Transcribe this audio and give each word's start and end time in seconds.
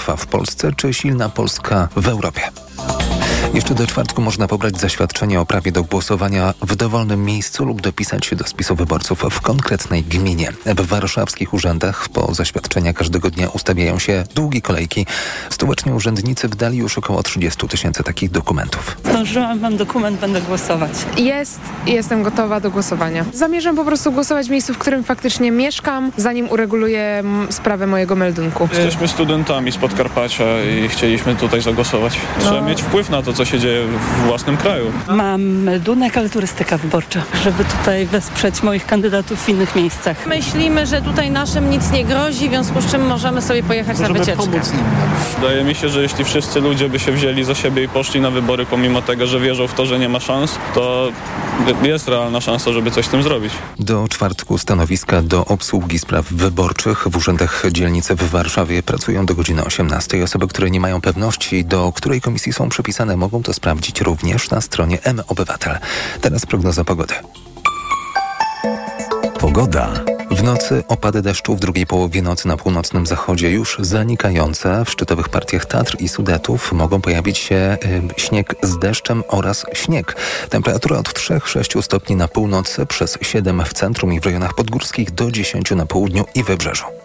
Moskwa 0.00 0.16
w 0.16 0.26
Polsce 0.26 0.72
czy 0.72 0.94
silna 0.94 1.28
Polska 1.28 1.88
w 1.96 2.08
Europie? 2.08 2.42
Jeszcze 3.54 3.74
do 3.74 3.86
czwartku 3.86 4.22
można 4.22 4.48
pobrać 4.48 4.80
zaświadczenie 4.80 5.40
o 5.40 5.46
prawie 5.46 5.72
do 5.72 5.82
głosowania 5.82 6.54
w 6.62 6.76
dowolnym 6.76 7.24
miejscu 7.24 7.64
lub 7.64 7.80
dopisać 7.80 8.26
się 8.26 8.36
do 8.36 8.44
spisu 8.44 8.74
wyborców 8.74 9.24
w 9.30 9.40
konkretnej 9.40 10.02
gminie. 10.02 10.52
W 10.66 10.86
warszawskich 10.86 11.54
urzędach 11.54 12.08
po 12.08 12.34
zaświadczenia 12.34 12.92
każdego 12.92 13.30
dnia 13.30 13.48
ustawiają 13.48 13.98
się 13.98 14.24
długie 14.34 14.60
kolejki. 14.60 15.06
Stołeczni 15.50 15.92
urzędnicy 15.92 16.48
wydali 16.48 16.78
już 16.78 16.98
około 16.98 17.22
30 17.22 17.68
tysięcy 17.68 18.02
takich 18.02 18.30
dokumentów. 18.30 18.96
Zdążyłam, 19.04 19.60
mam 19.60 19.76
dokument, 19.76 20.20
będę 20.20 20.40
głosować. 20.40 20.92
Jest 21.16 21.60
i 21.86 21.92
jestem 21.92 22.22
gotowa 22.22 22.60
do 22.60 22.70
głosowania. 22.70 23.24
Zamierzam 23.34 23.76
po 23.76 23.84
prostu 23.84 24.12
głosować 24.12 24.46
w 24.46 24.50
miejscu, 24.50 24.74
w 24.74 24.78
którym 24.78 25.04
faktycznie 25.04 25.50
mieszkam, 25.50 26.12
zanim 26.16 26.50
ureguluję 26.50 27.22
sprawę 27.50 27.86
mojego 27.86 28.16
meldunku. 28.16 28.68
Jesteśmy 28.72 29.08
studentami 29.08 29.72
z 29.72 29.76
Podkarpacia 29.76 30.44
i 30.64 30.88
chcieliśmy 30.88 31.36
tutaj 31.36 31.62
zagłosować. 31.62 32.18
Trzeba 32.40 32.60
no. 32.60 32.68
mieć 32.68 32.82
wpływ 32.82 33.10
na 33.10 33.22
to, 33.22 33.32
co 33.32 33.39
się 33.44 33.58
dzieje 33.58 33.86
w 33.86 34.26
własnym 34.26 34.56
kraju. 34.56 34.92
Mam 35.08 35.42
meldunek, 35.42 36.18
ale 36.18 36.30
turystyka 36.30 36.78
wyborcza, 36.78 37.22
żeby 37.44 37.64
tutaj 37.64 38.06
wesprzeć 38.06 38.62
moich 38.62 38.86
kandydatów 38.86 39.44
w 39.44 39.48
innych 39.48 39.76
miejscach. 39.76 40.26
Myślimy, 40.26 40.86
że 40.86 41.02
tutaj 41.02 41.30
naszym 41.30 41.70
nic 41.70 41.90
nie 41.90 42.04
grozi, 42.04 42.48
w 42.48 42.50
związku 42.50 42.80
z 42.80 42.92
czym 42.92 43.06
możemy 43.06 43.42
sobie 43.42 43.62
pojechać 43.62 43.98
możemy 43.98 44.14
na 44.14 44.20
wycieczkę. 44.20 44.44
Pomóc 44.46 44.72
nim. 44.72 44.82
Wydaje 45.40 45.64
mi 45.64 45.74
się, 45.74 45.88
że 45.88 46.02
jeśli 46.02 46.24
wszyscy 46.24 46.60
ludzie 46.60 46.88
by 46.88 46.98
się 46.98 47.12
wzięli 47.12 47.44
za 47.44 47.54
siebie 47.54 47.84
i 47.84 47.88
poszli 47.88 48.20
na 48.20 48.30
wybory, 48.30 48.66
pomimo 48.66 49.02
tego, 49.02 49.26
że 49.26 49.40
wierzą 49.40 49.66
w 49.66 49.74
to, 49.74 49.86
że 49.86 49.98
nie 49.98 50.08
ma 50.08 50.20
szans, 50.20 50.58
to 50.74 51.12
jest 51.82 52.08
realna 52.08 52.40
szansa, 52.40 52.72
żeby 52.72 52.90
coś 52.90 53.06
z 53.06 53.08
tym 53.08 53.22
zrobić. 53.22 53.52
Do 53.78 54.08
czwartku 54.08 54.58
stanowiska 54.58 55.22
do 55.22 55.44
obsługi 55.44 55.98
spraw 55.98 56.32
wyborczych 56.32 57.08
w 57.08 57.16
urzędach 57.16 57.62
dzielnicy 57.72 58.14
w 58.14 58.30
Warszawie 58.30 58.82
pracują 58.82 59.26
do 59.26 59.34
godziny 59.34 59.64
18. 59.64 60.24
Osoby, 60.24 60.48
które 60.48 60.70
nie 60.70 60.80
mają 60.80 61.00
pewności, 61.00 61.64
do 61.64 61.92
której 61.92 62.20
komisji 62.20 62.52
są 62.52 62.68
przypisane, 62.68 63.16
mogą 63.16 63.42
to 63.42 63.52
sprawdzić 63.52 64.00
również 64.00 64.50
na 64.50 64.60
stronie 64.60 64.98
M-Obywatel. 65.02 65.78
Teraz 66.20 66.46
prognoza 66.46 66.84
pogody. 66.84 67.14
Pogoda. 69.40 70.19
W 70.40 70.42
nocy 70.42 70.84
opady 70.88 71.22
deszczu 71.22 71.56
w 71.56 71.60
drugiej 71.60 71.86
połowie 71.86 72.22
nocy 72.22 72.48
na 72.48 72.56
północnym 72.56 73.06
zachodzie 73.06 73.50
już 73.50 73.76
zanikające. 73.80 74.84
W 74.84 74.90
szczytowych 74.90 75.28
partiach 75.28 75.66
Tatr 75.66 75.96
i 76.00 76.08
Sudetów 76.08 76.72
mogą 76.72 77.00
pojawić 77.00 77.38
się 77.38 77.76
y, 78.16 78.20
śnieg 78.20 78.54
z 78.62 78.78
deszczem 78.78 79.22
oraz 79.28 79.66
śnieg. 79.72 80.16
Temperatura 80.50 80.98
od 80.98 81.08
3-6 81.08 81.82
stopni 81.82 82.16
na 82.16 82.28
północy 82.28 82.86
przez 82.86 83.18
7 83.22 83.64
w 83.64 83.72
centrum 83.72 84.12
i 84.12 84.20
w 84.20 84.26
rejonach 84.26 84.54
podgórskich 84.54 85.10
do 85.10 85.30
10 85.30 85.70
na 85.70 85.86
południu 85.86 86.24
i 86.34 86.44
wybrzeżu. 86.44 86.99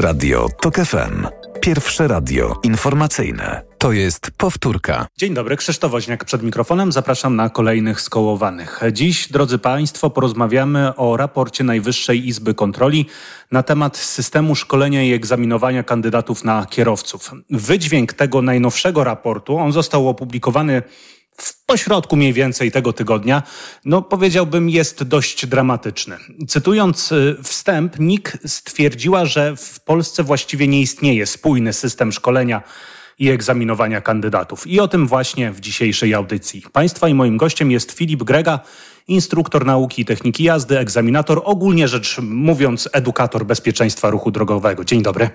Radio 0.00 0.48
TOK 0.60 0.76
FM. 0.76 1.26
Pierwsze 1.60 2.08
radio 2.08 2.60
informacyjne. 2.62 3.62
To 3.78 3.92
jest 3.92 4.30
powtórka. 4.36 5.06
Dzień 5.16 5.34
dobry, 5.34 5.56
Krzysztof 5.56 5.90
Woźniak 5.92 6.24
przed 6.24 6.42
mikrofonem. 6.42 6.92
Zapraszam 6.92 7.36
na 7.36 7.50
kolejnych 7.50 8.00
skołowanych. 8.00 8.80
Dziś, 8.92 9.28
drodzy 9.28 9.58
Państwo, 9.58 10.10
porozmawiamy 10.10 10.96
o 10.96 11.16
raporcie 11.16 11.64
Najwyższej 11.64 12.28
Izby 12.28 12.54
Kontroli 12.54 13.06
na 13.52 13.62
temat 13.62 13.96
systemu 13.96 14.54
szkolenia 14.54 15.02
i 15.02 15.12
egzaminowania 15.12 15.82
kandydatów 15.82 16.44
na 16.44 16.66
kierowców. 16.66 17.30
Wydźwięk 17.50 18.12
tego 18.12 18.42
najnowszego 18.42 19.04
raportu, 19.04 19.56
on 19.56 19.72
został 19.72 20.08
opublikowany 20.08 20.82
w 21.40 21.66
pośrodku 21.66 22.16
mniej 22.16 22.32
więcej 22.32 22.70
tego 22.72 22.92
tygodnia, 22.92 23.42
no 23.84 24.02
powiedziałbym, 24.02 24.70
jest 24.70 25.02
dość 25.02 25.46
dramatyczny. 25.46 26.16
Cytując 26.48 27.12
y, 27.12 27.36
wstęp, 27.42 27.98
NIK 27.98 28.38
stwierdziła, 28.46 29.24
że 29.24 29.56
w 29.56 29.80
Polsce 29.80 30.22
właściwie 30.22 30.68
nie 30.68 30.80
istnieje 30.80 31.26
spójny 31.26 31.72
system 31.72 32.12
szkolenia 32.12 32.62
i 33.18 33.28
egzaminowania 33.28 34.00
kandydatów. 34.00 34.66
I 34.66 34.80
o 34.80 34.88
tym 34.88 35.06
właśnie 35.06 35.52
w 35.52 35.60
dzisiejszej 35.60 36.14
audycji. 36.14 36.62
Państwa 36.72 37.08
i 37.08 37.14
moim 37.14 37.36
gościem 37.36 37.70
jest 37.70 37.92
Filip 37.92 38.22
Grega, 38.22 38.60
instruktor 39.08 39.66
nauki 39.66 40.02
i 40.02 40.04
techniki 40.04 40.44
jazdy, 40.44 40.78
egzaminator, 40.78 41.42
ogólnie 41.44 41.88
rzecz 41.88 42.18
mówiąc, 42.22 42.88
edukator 42.92 43.46
bezpieczeństwa 43.46 44.10
ruchu 44.10 44.30
drogowego. 44.30 44.84
Dzień 44.84 45.02
dobry. 45.02 45.30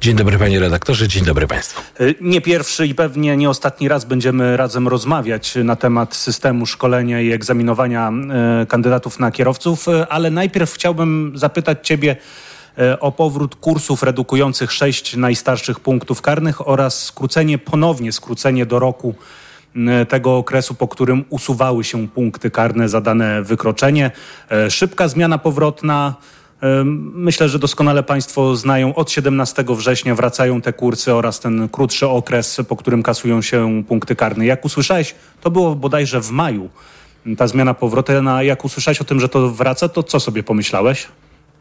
Dzień 0.00 0.16
dobry 0.16 0.38
panie 0.38 0.60
redaktorze, 0.60 1.08
dzień 1.08 1.24
dobry 1.24 1.46
państwu. 1.46 1.82
Y, 2.00 2.14
nie 2.20 2.40
pierwszy 2.40 2.86
i 2.86 2.94
pewnie 2.94 3.36
nie 3.36 3.50
ostatni 3.50 3.88
raz 3.88 4.04
będziemy 4.04 4.56
razem 4.56 4.88
rozmawiać 4.88 5.54
na 5.64 5.76
temat 5.76 6.16
systemu 6.16 6.66
szkolenia 6.66 7.20
i 7.20 7.32
egzaminowania 7.32 8.12
y, 8.62 8.66
kandydatów 8.66 9.18
na 9.18 9.30
kierowców, 9.30 9.88
y, 9.88 10.08
ale 10.08 10.30
najpierw 10.30 10.72
chciałbym 10.72 11.32
zapytać 11.34 11.78
ciebie 11.82 12.16
o 13.00 13.12
powrót 13.12 13.54
kursów 13.54 14.02
redukujących 14.02 14.72
sześć 14.72 15.16
najstarszych 15.16 15.80
punktów 15.80 16.22
karnych 16.22 16.68
oraz 16.68 17.04
skrócenie, 17.04 17.58
ponownie 17.58 18.12
skrócenie 18.12 18.66
do 18.66 18.78
roku 18.78 19.14
tego 20.08 20.36
okresu, 20.36 20.74
po 20.74 20.88
którym 20.88 21.24
usuwały 21.28 21.84
się 21.84 22.08
punkty 22.08 22.50
karne 22.50 22.88
za 22.88 23.00
dane 23.00 23.42
wykroczenie. 23.42 24.10
Szybka 24.68 25.08
zmiana 25.08 25.38
powrotna 25.38 26.14
Myślę, 27.14 27.48
że 27.48 27.58
doskonale 27.58 28.02
Państwo 28.02 28.56
znają. 28.56 28.94
Od 28.94 29.10
17 29.10 29.64
września 29.68 30.14
wracają 30.14 30.60
te 30.60 30.72
kursy 30.72 31.14
oraz 31.14 31.40
ten 31.40 31.68
krótszy 31.68 32.08
okres, 32.08 32.60
po 32.68 32.76
którym 32.76 33.02
kasują 33.02 33.42
się 33.42 33.82
punkty 33.88 34.16
karne. 34.16 34.46
Jak 34.46 34.64
usłyszałeś, 34.64 35.14
to 35.40 35.50
było 35.50 35.74
bodajże 35.74 36.20
w 36.20 36.30
maju 36.30 36.68
ta 37.36 37.46
zmiana 37.46 37.74
powrotna. 37.74 38.42
Jak 38.42 38.64
usłyszałeś 38.64 39.00
o 39.00 39.04
tym, 39.04 39.20
że 39.20 39.28
to 39.28 39.50
wraca, 39.50 39.88
to 39.88 40.02
co 40.02 40.20
sobie 40.20 40.42
pomyślałeś? 40.42 41.08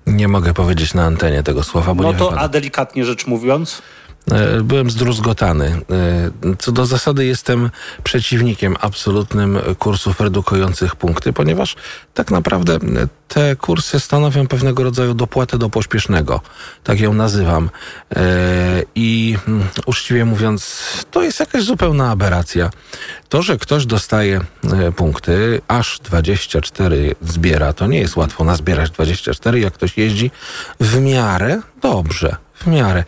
Nie 0.08 0.28
mogę 0.28 0.54
powiedzieć 0.54 0.94
na 0.94 1.04
antenie 1.04 1.44
tego 1.44 1.64
słowa, 1.64 1.94
bo 1.94 2.04
no 2.04 2.12
nie 2.12 2.18
to, 2.18 2.40
a 2.40 2.48
delikatnie 2.48 3.06
rzecz 3.06 3.28
mówiąc? 3.28 3.82
E, 4.32 4.62
byłem 4.64 4.90
zdruzgotany. 4.90 5.66
E, 5.66 6.56
co 6.60 6.72
do 6.72 6.86
zasady 6.86 7.26
jestem 7.26 7.70
przeciwnikiem 8.04 8.76
absolutnym 8.82 9.60
kursów 9.80 10.20
redukujących 10.22 10.96
punkty, 10.96 11.34
ponieważ 11.34 11.76
tak 12.14 12.32
naprawdę 12.32 12.80
te 13.28 13.56
kursy 13.56 14.00
stanowią 14.00 14.48
pewnego 14.48 14.84
rodzaju 14.84 15.14
dopłatę 15.14 15.58
do 15.58 15.70
pośpiesznego. 15.70 16.42
Tak 16.84 17.00
ją 17.00 17.14
nazywam. 17.14 17.70
E, 18.16 18.84
I 18.96 19.38
mm, 19.48 19.68
uczciwie 19.86 20.26
mówiąc, 20.26 20.84
to 21.12 21.22
jest 21.22 21.40
jakaś 21.40 21.64
zupełna 21.64 22.12
aberracja. 22.12 22.70
To, 23.30 23.42
że 23.42 23.58
ktoś 23.58 23.86
dostaje 23.86 24.42
punkty, 24.96 25.62
aż 25.68 26.00
24 26.00 27.16
zbiera, 27.22 27.74
to 27.74 27.88
nie 27.88 28.00
jest 28.00 28.16
łatwo 28.16 28.44
nazbierać 28.44 28.92
24, 28.92 29.60
jak 29.60 29.74
ktoś 29.74 29.98
jeździ 29.98 30.32
w 30.80 31.00
miarę 31.00 31.62
dobrze 31.82 32.36
w 32.58 32.68
miarę. 32.68 33.04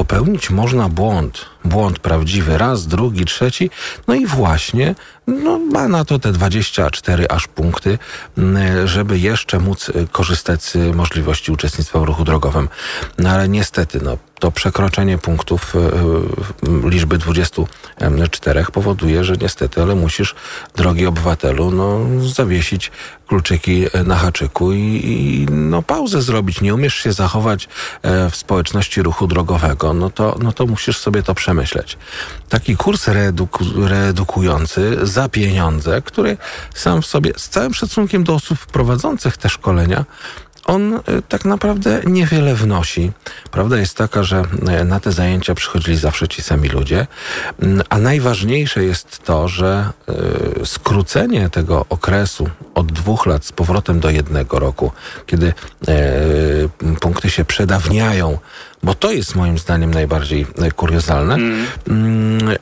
Popełnić 0.00 0.50
można 0.50 0.88
błąd, 0.88 1.46
błąd 1.64 1.98
prawdziwy, 1.98 2.58
raz, 2.58 2.86
drugi, 2.86 3.24
trzeci, 3.24 3.70
no 4.08 4.14
i 4.14 4.26
właśnie 4.26 4.94
no, 5.26 5.58
ma 5.58 5.88
na 5.88 6.04
to 6.04 6.18
te 6.18 6.32
24 6.32 7.28
aż 7.28 7.46
punkty, 7.46 7.98
żeby 8.84 9.18
jeszcze 9.18 9.58
móc 9.58 9.90
korzystać 10.12 10.62
z 10.62 10.96
możliwości 10.96 11.52
uczestnictwa 11.52 12.00
w 12.00 12.04
ruchu 12.04 12.24
drogowym. 12.24 12.68
No 13.18 13.30
ale 13.30 13.48
niestety, 13.48 14.00
no, 14.02 14.16
to 14.38 14.52
przekroczenie 14.52 15.18
punktów 15.18 15.74
e, 15.76 15.78
e, 15.78 16.90
liczby 16.90 17.18
24 17.18 18.64
powoduje, 18.72 19.24
że 19.24 19.36
niestety, 19.36 19.82
ale 19.82 19.94
musisz, 19.94 20.34
drogi 20.76 21.06
obywatelu, 21.06 21.70
no, 21.70 22.00
zawiesić 22.28 22.90
kluczyki 23.26 23.86
na 24.04 24.16
haczyku 24.16 24.72
i, 24.72 24.78
i 24.78 25.46
no, 25.52 25.82
pauzę 25.82 26.22
zrobić. 26.22 26.60
Nie 26.60 26.74
umiesz 26.74 26.94
się 26.94 27.12
zachować 27.12 27.68
w 28.30 28.36
społeczności 28.36 29.02
ruchu 29.02 29.26
drogowego, 29.26 29.89
no 29.94 30.10
to, 30.10 30.36
no 30.42 30.52
to 30.52 30.66
musisz 30.66 30.98
sobie 30.98 31.22
to 31.22 31.34
przemyśleć. 31.34 31.98
Taki 32.48 32.76
kurs 32.76 33.08
reeduku, 33.08 33.64
reedukujący 33.76 34.98
za 35.02 35.28
pieniądze, 35.28 36.02
który 36.02 36.36
sam 36.74 37.02
w 37.02 37.06
sobie, 37.06 37.32
z 37.36 37.48
całym 37.48 37.74
szacunkiem 37.74 38.24
do 38.24 38.34
osób 38.34 38.66
prowadzących 38.66 39.36
te 39.36 39.48
szkolenia, 39.48 40.04
on 40.70 40.94
e, 40.94 41.00
tak 41.28 41.44
naprawdę 41.44 42.00
niewiele 42.06 42.54
wnosi. 42.54 43.12
Prawda 43.50 43.78
jest 43.78 43.96
taka, 43.96 44.22
że 44.22 44.42
e, 44.68 44.84
na 44.84 45.00
te 45.00 45.12
zajęcia 45.12 45.54
przychodzili 45.54 45.96
zawsze 45.96 46.28
ci 46.28 46.42
sami 46.42 46.68
ludzie, 46.68 47.06
mm, 47.62 47.82
a 47.88 47.98
najważniejsze 47.98 48.84
jest 48.84 49.18
to, 49.24 49.48
że 49.48 49.90
e, 50.62 50.66
skrócenie 50.66 51.50
tego 51.50 51.86
okresu 51.88 52.50
od 52.74 52.92
dwóch 52.92 53.26
lat 53.26 53.44
z 53.44 53.52
powrotem 53.52 54.00
do 54.00 54.10
jednego 54.10 54.58
roku, 54.58 54.92
kiedy 55.26 55.52
punkty 57.00 57.30
się 57.30 57.44
przedawniają, 57.44 58.38
bo 58.82 58.94
to 58.94 59.10
jest 59.10 59.34
moim 59.34 59.58
zdaniem 59.58 59.94
najbardziej 59.94 60.46
kuriozalne. 60.76 61.34
Mm. 61.88 62.56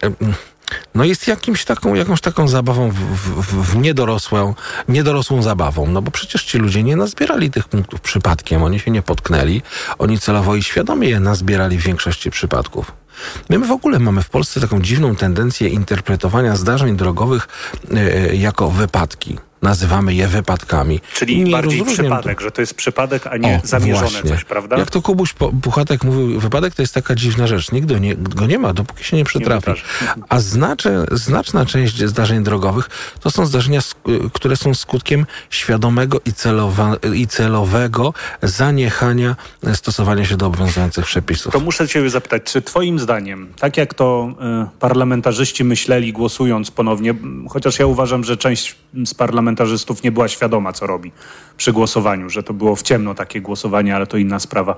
No 0.94 1.04
jest 1.04 1.28
jakimś 1.28 1.64
taką, 1.64 1.94
jakąś 1.94 2.20
taką 2.20 2.48
zabawą 2.48 2.90
w, 2.90 2.94
w, 2.94 3.72
w 3.72 3.76
niedorosłą, 3.76 4.54
niedorosłą 4.88 5.42
zabawą. 5.42 5.86
No 5.86 6.02
bo 6.02 6.10
przecież 6.10 6.44
ci 6.44 6.58
ludzie 6.58 6.82
nie 6.82 6.96
nazbierali 6.96 7.50
tych 7.50 7.68
punktów 7.68 8.00
przypadkiem, 8.00 8.62
oni 8.62 8.80
się 8.80 8.90
nie 8.90 9.02
potknęli, 9.02 9.62
oni 9.98 10.18
celowo 10.18 10.56
i 10.56 10.62
świadomie 10.62 11.08
je 11.08 11.20
nazbierali 11.20 11.78
w 11.78 11.82
większości 11.82 12.30
przypadków. 12.30 12.92
My 13.48 13.58
w 13.58 13.70
ogóle 13.70 13.98
mamy 13.98 14.22
w 14.22 14.30
Polsce 14.30 14.60
taką 14.60 14.82
dziwną 14.82 15.16
tendencję 15.16 15.68
interpretowania 15.68 16.56
zdarzeń 16.56 16.96
drogowych 16.96 17.48
e, 17.90 17.96
e 17.96 18.36
jako 18.36 18.70
wypadki. 18.70 19.38
Nazywamy 19.62 20.14
je 20.14 20.28
wypadkami. 20.28 21.00
Czyli 21.14 21.44
nie 21.44 21.52
bardziej 21.52 21.84
przypadek, 21.84 22.38
to. 22.38 22.44
że 22.44 22.50
to 22.50 22.60
jest 22.60 22.74
przypadek, 22.74 23.26
a 23.26 23.36
nie 23.36 23.60
o, 23.64 23.66
zamierzone 23.66 24.10
właśnie. 24.10 24.30
coś, 24.30 24.44
prawda? 24.44 24.78
Jak 24.78 24.90
to 24.90 25.02
Kubuś 25.02 25.34
Puchatek 25.62 26.04
mówił, 26.04 26.40
wypadek 26.40 26.74
to 26.74 26.82
jest 26.82 26.94
taka 26.94 27.14
dziwna 27.14 27.46
rzecz. 27.46 27.70
Go 27.72 27.98
nie, 27.98 28.16
go 28.16 28.46
nie 28.46 28.58
ma, 28.58 28.72
dopóki 28.72 29.04
się 29.04 29.16
nie 29.16 29.24
przytrafi. 29.24 29.70
Nie 29.70 30.22
a 30.28 30.40
znaczy, 30.40 31.06
znaczna 31.12 31.66
część 31.66 32.04
zdarzeń 32.04 32.42
drogowych 32.42 32.88
to 33.20 33.30
są 33.30 33.46
zdarzenia, 33.46 33.80
które 34.32 34.56
są 34.56 34.74
skutkiem 34.74 35.26
świadomego 35.50 36.20
i, 36.24 36.32
celowa, 36.32 36.96
i 37.14 37.26
celowego 37.26 38.14
zaniechania 38.42 39.36
stosowania 39.74 40.24
się 40.24 40.36
do 40.36 40.46
obowiązujących 40.46 41.04
przepisów. 41.04 41.52
To 41.52 41.60
muszę 41.60 41.88
cię 41.88 42.10
zapytać, 42.10 42.42
czy 42.42 42.62
twoim 42.62 42.98
zdaniem, 42.98 43.52
tak 43.60 43.76
jak 43.76 43.94
to 43.94 44.34
y, 44.74 44.78
parlamentarzyści 44.78 45.64
myśleli 45.64 46.12
głosując 46.12 46.70
ponownie, 46.70 47.14
chociaż 47.48 47.78
ja 47.78 47.86
uważam, 47.86 48.24
że 48.24 48.36
część 48.36 48.76
z 49.04 49.14
parlamentarzystów 49.14 49.47
nie 50.04 50.12
była 50.12 50.28
świadoma, 50.28 50.72
co 50.72 50.86
robi 50.86 51.12
przy 51.56 51.72
głosowaniu, 51.72 52.30
że 52.30 52.42
to 52.42 52.54
było 52.54 52.76
w 52.76 52.82
ciemno 52.82 53.14
takie 53.14 53.40
głosowanie, 53.40 53.96
ale 53.96 54.06
to 54.06 54.16
inna 54.16 54.38
sprawa. 54.38 54.76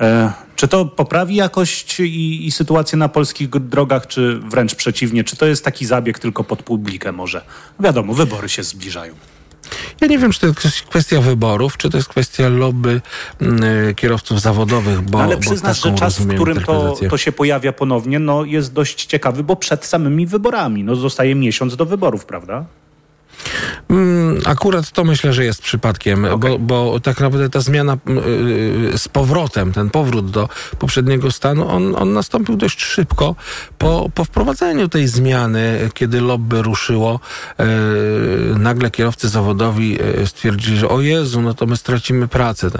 E, 0.00 0.32
czy 0.56 0.68
to 0.68 0.84
poprawi 0.84 1.34
jakość 1.34 2.00
i, 2.00 2.46
i, 2.46 2.50
sytuację 2.50 2.98
na 2.98 3.08
polskich 3.08 3.48
drogach, 3.48 4.06
czy 4.06 4.38
wręcz 4.38 4.74
przeciwnie? 4.74 5.24
Czy 5.24 5.36
to 5.36 5.46
jest 5.46 5.64
taki 5.64 5.86
zabieg 5.86 6.18
tylko 6.18 6.44
pod 6.44 6.62
publikę 6.62 7.12
może? 7.12 7.44
Wiadomo, 7.80 8.14
wybory 8.14 8.48
się 8.48 8.62
zbliżają. 8.62 9.14
Ja 10.00 10.08
nie 10.08 10.18
wiem, 10.18 10.32
czy 10.32 10.40
to 10.40 10.46
jest 10.46 10.82
kwestia 10.82 11.20
wyborów, 11.20 11.76
czy 11.76 11.90
to 11.90 11.96
jest 11.96 12.08
kwestia 12.08 12.48
lobby 12.48 13.00
y, 13.42 13.94
kierowców 13.94 14.40
zawodowych, 14.40 15.00
bo. 15.00 15.22
Ale 15.22 15.36
przyznasz, 15.36 15.82
że 15.82 15.94
czas, 15.94 16.18
w 16.18 16.34
którym 16.34 16.60
to, 16.60 16.96
to 17.10 17.18
się 17.18 17.32
pojawia 17.32 17.72
ponownie, 17.72 18.18
no, 18.18 18.44
jest 18.44 18.72
dość 18.72 19.06
ciekawy, 19.06 19.44
bo 19.44 19.56
przed 19.56 19.84
samymi 19.84 20.26
wyborami. 20.26 20.84
No, 20.84 20.96
zostaje 20.96 21.34
miesiąc 21.34 21.76
do 21.76 21.86
wyborów, 21.86 22.24
prawda? 22.24 22.64
Mm, 23.88 24.40
akurat 24.44 24.90
to 24.90 25.04
myślę, 25.04 25.32
że 25.32 25.44
jest 25.44 25.62
przypadkiem, 25.62 26.24
okay. 26.24 26.38
bo, 26.38 26.58
bo 26.58 27.00
tak 27.00 27.20
naprawdę 27.20 27.50
ta 27.50 27.60
zmiana 27.60 27.96
yy, 28.06 28.98
z 28.98 29.08
powrotem, 29.08 29.72
ten 29.72 29.90
powrót 29.90 30.30
do 30.30 30.48
poprzedniego 30.78 31.30
stanu, 31.30 31.68
on, 31.68 31.96
on 31.96 32.12
nastąpił 32.12 32.56
dość 32.56 32.82
szybko 32.82 33.34
po, 33.78 34.10
po 34.14 34.24
wprowadzeniu 34.24 34.88
tej 34.88 35.08
zmiany, 35.08 35.90
kiedy 35.94 36.20
lobby 36.20 36.62
ruszyło. 36.62 37.20
Yy, 37.58 37.64
nagle 38.58 38.90
kierowcy 38.90 39.28
zawodowi 39.28 39.90
yy, 39.90 40.26
stwierdzili, 40.26 40.76
że 40.76 40.88
o 40.88 41.00
Jezu, 41.00 41.42
no 41.42 41.54
to 41.54 41.66
my 41.66 41.76
stracimy 41.76 42.28
pracę. 42.28 42.70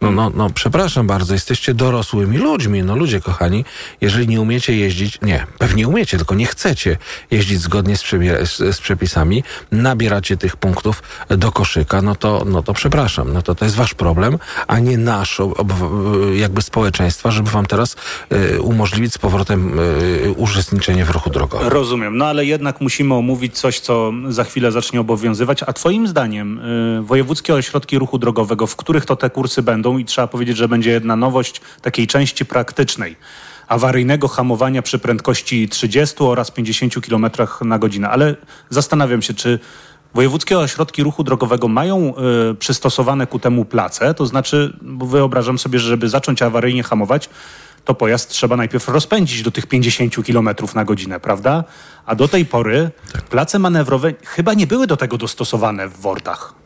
No, 0.00 0.10
no, 0.10 0.30
no, 0.34 0.50
przepraszam 0.50 1.06
bardzo, 1.06 1.34
jesteście 1.34 1.74
dorosłymi 1.74 2.38
ludźmi, 2.38 2.82
no 2.82 2.96
ludzie 2.96 3.20
kochani, 3.20 3.64
jeżeli 4.00 4.28
nie 4.28 4.40
umiecie 4.40 4.76
jeździć, 4.76 5.18
nie, 5.22 5.46
pewnie 5.58 5.88
umiecie, 5.88 6.16
tylko 6.16 6.34
nie 6.34 6.46
chcecie 6.46 6.96
jeździć 7.30 7.60
zgodnie 7.60 7.96
z, 7.96 8.02
z, 8.02 8.76
z 8.76 8.80
przepisami, 8.80 9.44
nabieracie 10.00 10.36
tych 10.36 10.56
punktów 10.56 11.02
do 11.28 11.52
koszyka, 11.52 12.02
no 12.02 12.14
to, 12.14 12.42
no 12.46 12.62
to 12.62 12.72
przepraszam, 12.72 13.32
no 13.32 13.42
to 13.42 13.54
to 13.54 13.64
jest 13.64 13.76
wasz 13.76 13.94
problem, 13.94 14.38
a 14.66 14.78
nie 14.78 14.98
nasz 14.98 15.40
jakby 16.34 16.62
społeczeństwa, 16.62 17.30
żeby 17.30 17.50
wam 17.50 17.66
teraz 17.66 17.96
y, 18.32 18.62
umożliwić 18.62 19.14
z 19.14 19.18
powrotem 19.18 19.78
y, 19.78 20.34
uczestniczenie 20.36 21.04
w 21.04 21.10
ruchu 21.10 21.30
drogowym. 21.30 21.68
Rozumiem, 21.68 22.16
no 22.16 22.26
ale 22.26 22.44
jednak 22.44 22.80
musimy 22.80 23.14
omówić 23.14 23.58
coś, 23.58 23.80
co 23.80 24.12
za 24.28 24.44
chwilę 24.44 24.72
zacznie 24.72 25.00
obowiązywać, 25.00 25.62
a 25.62 25.72
twoim 25.72 26.08
zdaniem 26.08 26.58
y, 26.98 27.02
wojewódzkie 27.02 27.54
ośrodki 27.54 27.98
ruchu 27.98 28.18
drogowego, 28.18 28.66
w 28.66 28.76
których 28.76 29.04
to 29.06 29.16
te 29.16 29.30
kursy 29.30 29.62
będą 29.62 29.98
i 29.98 30.04
trzeba 30.04 30.26
powiedzieć, 30.26 30.56
że 30.56 30.68
będzie 30.68 30.90
jedna 30.90 31.16
nowość 31.16 31.60
takiej 31.82 32.06
części 32.06 32.44
praktycznej, 32.44 33.16
awaryjnego 33.70 34.28
hamowania 34.28 34.82
przy 34.82 34.98
prędkości 34.98 35.68
30 35.68 36.16
oraz 36.18 36.50
50 36.50 36.94
km 37.06 37.26
na 37.60 37.78
godzinę. 37.78 38.08
Ale 38.08 38.36
zastanawiam 38.70 39.22
się, 39.22 39.34
czy 39.34 39.58
Wojewódzkie 40.14 40.58
ośrodki 40.58 41.02
ruchu 41.02 41.24
drogowego 41.24 41.68
mają 41.68 42.14
y, 42.50 42.54
przystosowane 42.54 43.26
ku 43.26 43.38
temu 43.38 43.64
place, 43.64 44.14
to 44.14 44.26
znaczy, 44.26 44.78
bo 44.82 45.06
wyobrażam 45.06 45.58
sobie, 45.58 45.78
że 45.78 45.88
żeby 45.88 46.08
zacząć 46.08 46.42
awaryjnie 46.42 46.82
hamować, 46.82 47.28
to 47.84 47.94
pojazd 47.94 48.30
trzeba 48.30 48.56
najpierw 48.56 48.88
rozpędzić 48.88 49.42
do 49.42 49.50
tych 49.50 49.66
50 49.66 50.14
km 50.26 50.48
na 50.74 50.84
godzinę, 50.84 51.20
prawda? 51.20 51.64
A 52.06 52.14
do 52.14 52.28
tej 52.28 52.46
pory 52.46 52.90
tak. 53.12 53.22
place 53.22 53.58
manewrowe 53.58 54.14
chyba 54.24 54.54
nie 54.54 54.66
były 54.66 54.86
do 54.86 54.96
tego 54.96 55.18
dostosowane 55.18 55.88
w 55.88 56.00
WORDach. 56.00 56.59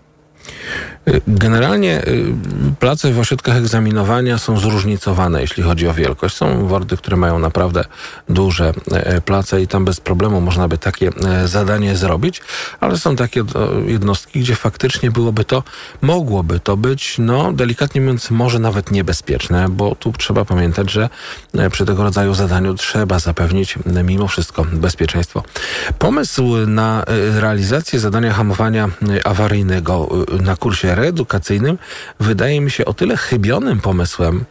Generalnie 1.29 2.02
y, 2.08 2.35
place 2.81 3.12
w 3.12 3.19
ośrodkach 3.19 3.56
egzaminowania 3.56 4.38
są 4.38 4.58
zróżnicowane, 4.58 5.41
jeśli 5.41 5.62
chodzi 5.62 5.88
o 5.88 5.94
wielkość. 5.94 6.37
Są 6.37 6.67
wordy, 6.67 6.96
które 6.96 7.17
mają 7.17 7.38
naprawdę 7.38 7.85
duże 8.29 8.73
e, 8.93 9.20
place 9.20 9.62
i 9.62 9.67
tam 9.67 9.85
bez 9.85 10.00
problemu 10.00 10.41
można 10.41 10.69
by 10.69 10.79
takie 10.79 11.08
e, 11.08 11.49
zadanie 11.49 11.96
zrobić, 11.96 12.43
ale 12.81 12.99
są 12.99 13.17
takie 13.17 13.44
jednostki, 13.87 14.41
gdzie 14.41 14.55
faktycznie 14.55 15.11
byłoby 15.11 15.44
to, 15.44 15.62
mogłoby 16.00 16.61
to 16.61 16.76
być, 16.76 17.17
no 17.19 17.52
delikatnie 17.52 18.00
mówiąc, 18.00 18.31
może 18.31 18.58
nawet 18.58 18.91
niebezpieczne, 18.91 19.69
bo 19.69 19.94
tu 19.94 20.12
trzeba 20.12 20.44
pamiętać, 20.44 20.91
że 20.91 21.08
e, 21.55 21.70
przy 21.70 21.85
tego 21.85 22.02
rodzaju 22.02 22.35
zadaniu 22.35 22.75
trzeba 22.75 23.19
zapewnić 23.19 23.79
mimo 24.05 24.29
wszystko 24.29 24.64
bezpieczeństwo. 24.73 25.43
Pomysł 25.99 26.56
na 26.67 27.05
realizację 27.41 28.00
zadania 28.00 28.32
hamowania 28.32 28.88
awaryjnego 29.25 30.08
na 30.43 30.57
kursie 30.57 30.95
reedukacyjnym 30.95 31.79
wydaje 32.21 32.61
mi 32.61 32.71
się 32.71 32.85
o 32.85 32.95
tyle 32.95 33.17
chybionym 33.17 33.81
pomysłem, 33.81 34.45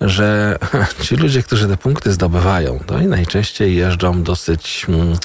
że 0.00 0.58
ci 1.02 1.16
ludzie, 1.16 1.42
którzy 1.42 1.68
te 1.68 1.76
punkty 1.76 2.12
zdobywają, 2.12 2.80
to 2.86 2.98
i 2.98 3.06
najczęściej 3.06 3.76
jeżdżą 3.76 4.22
dosyć, 4.22 4.86
mm, 4.88 5.16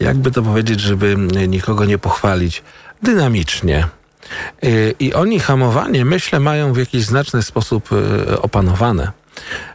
jakby 0.00 0.30
to 0.30 0.42
powiedzieć, 0.42 0.80
żeby 0.80 1.16
nikogo 1.48 1.84
nie 1.84 1.98
pochwalić, 1.98 2.62
dynamicznie. 3.02 3.88
Y, 4.64 4.94
I 5.00 5.14
oni 5.14 5.40
hamowanie, 5.40 6.04
myślę, 6.04 6.40
mają 6.40 6.72
w 6.72 6.76
jakiś 6.78 7.04
znaczny 7.04 7.42
sposób 7.42 7.92
y, 7.92 8.40
opanowane. 8.40 9.12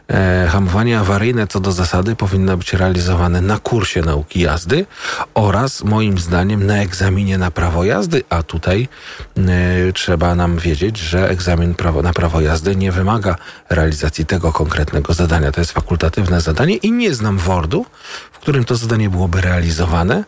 E, 0.08 0.48
hamowanie 0.50 0.98
awaryjne 0.98 1.46
co 1.46 1.60
do 1.60 1.72
zasady 1.72 2.16
powinno 2.16 2.56
być 2.56 2.72
realizowane 2.72 3.40
na 3.40 3.58
kursie 3.58 4.02
nauki 4.02 4.40
jazdy 4.40 4.86
oraz 5.34 5.84
moim 5.84 6.18
zdaniem 6.18 6.66
na 6.66 6.82
egzaminie 6.82 7.38
na 7.38 7.50
prawo 7.50 7.84
jazdy, 7.84 8.22
a 8.28 8.42
tutaj 8.42 8.88
e, 9.36 9.92
trzeba 9.92 10.34
nam 10.34 10.58
wiedzieć, 10.58 10.98
że 10.98 11.28
egzamin 11.28 11.74
prawo, 11.74 12.02
na 12.02 12.12
prawo 12.12 12.40
jazdy 12.40 12.76
nie 12.76 12.92
wymaga 12.92 13.36
realizacji 13.70 14.26
tego 14.26 14.52
konkretnego 14.52 15.14
zadania. 15.14 15.52
To 15.52 15.60
jest 15.60 15.72
fakultatywne 15.72 16.40
zadanie 16.40 16.76
i 16.76 16.92
nie 16.92 17.14
znam 17.14 17.38
WORDu, 17.38 17.86
w 18.32 18.38
którym 18.38 18.64
to 18.64 18.76
zadanie 18.76 19.10
byłoby 19.10 19.40
realizowane. 19.40 20.24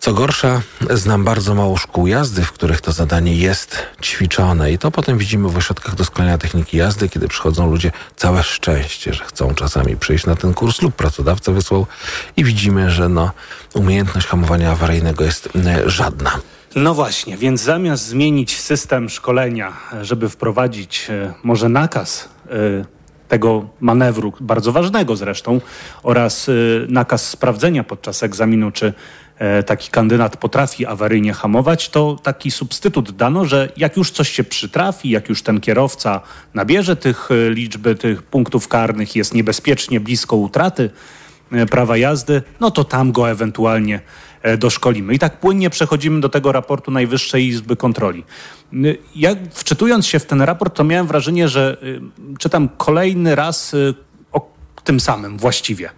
Co 0.00 0.12
gorsza, 0.12 0.62
znam 0.90 1.24
bardzo 1.24 1.54
mało 1.54 1.76
szkół 1.76 2.06
jazdy, 2.06 2.42
w 2.42 2.52
których 2.52 2.80
to 2.80 2.92
zadanie 2.92 3.36
jest 3.36 3.76
ćwiczone 4.02 4.72
i 4.72 4.78
to 4.78 4.90
potem 4.90 5.18
widzimy 5.18 5.48
w 5.48 5.56
ośrodkach 5.56 5.94
doskonalenia 5.94 6.38
techniki 6.38 6.76
jazdy, 6.76 7.08
kiedy 7.08 7.28
przychodzą 7.28 7.70
ludzie, 7.70 7.92
całe 8.16 8.42
szczęście, 8.42 9.14
że 9.14 9.24
chcą 9.24 9.54
czasami 9.54 9.96
przyjść 9.96 10.26
na 10.26 10.36
ten 10.36 10.54
kurs 10.54 10.82
lub 10.82 10.94
pracodawca 10.94 11.52
wysłał 11.52 11.86
i 12.36 12.44
widzimy, 12.44 12.90
że 12.90 13.08
no, 13.08 13.30
umiejętność 13.74 14.26
hamowania 14.26 14.72
awaryjnego 14.72 15.24
jest 15.24 15.48
żadna. 15.86 16.38
No 16.74 16.94
właśnie, 16.94 17.36
więc 17.36 17.62
zamiast 17.62 18.06
zmienić 18.06 18.60
system 18.60 19.08
szkolenia, 19.08 19.72
żeby 20.02 20.28
wprowadzić 20.28 21.06
e, 21.10 21.34
może 21.42 21.68
nakaz 21.68 22.28
e, 22.50 22.97
tego 23.28 23.68
manewru, 23.80 24.32
bardzo 24.40 24.72
ważnego 24.72 25.16
zresztą, 25.16 25.60
oraz 26.02 26.50
nakaz 26.88 27.28
sprawdzenia 27.28 27.84
podczas 27.84 28.22
egzaminu, 28.22 28.70
czy 28.70 28.92
E, 29.38 29.62
taki 29.62 29.90
kandydat 29.90 30.36
potrafi 30.36 30.86
awaryjnie 30.86 31.32
hamować, 31.32 31.88
to 31.88 32.16
taki 32.22 32.50
substytut 32.50 33.10
dano, 33.10 33.44
że 33.44 33.68
jak 33.76 33.96
już 33.96 34.10
coś 34.10 34.28
się 34.28 34.44
przytrafi, 34.44 35.10
jak 35.10 35.28
już 35.28 35.42
ten 35.42 35.60
kierowca 35.60 36.20
nabierze 36.54 36.96
tych 36.96 37.28
e, 37.30 37.50
liczby, 37.50 37.94
tych 37.94 38.22
punktów 38.22 38.68
karnych, 38.68 39.16
jest 39.16 39.34
niebezpiecznie 39.34 40.00
blisko 40.00 40.36
utraty 40.36 40.90
e, 41.52 41.66
prawa 41.66 41.96
jazdy, 41.96 42.42
no 42.60 42.70
to 42.70 42.84
tam 42.84 43.12
go 43.12 43.30
ewentualnie 43.30 44.00
doszkolimy. 44.58 45.14
I 45.14 45.18
tak 45.18 45.40
płynnie 45.40 45.70
przechodzimy 45.70 46.20
do 46.20 46.28
tego 46.28 46.52
raportu 46.52 46.90
Najwyższej 46.90 47.46
Izby 47.46 47.76
Kontroli. 47.76 48.24
Ja 49.16 49.30
wczytując 49.50 50.06
się 50.06 50.18
w 50.18 50.26
ten 50.26 50.42
raport, 50.42 50.76
to 50.76 50.84
miałem 50.84 51.06
wrażenie, 51.06 51.48
że 51.48 51.76
czytam 52.38 52.68
kolejny 52.68 53.34
raz 53.34 53.74
o 54.32 54.50
tym 54.84 55.00
samym 55.00 55.38
właściwie. 55.38 55.90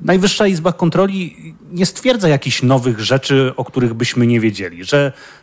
Najwyższa 0.00 0.46
Izba 0.46 0.72
Kontroli 0.72 1.54
nie 1.72 1.86
stwierdza 1.86 2.28
jakichś 2.28 2.62
nowych 2.62 3.00
rzeczy, 3.00 3.52
o 3.56 3.64
których 3.64 3.94
byśmy 3.94 4.26
nie 4.26 4.40
wiedzieli, 4.40 4.84
że 4.84 5.12
e, 5.12 5.41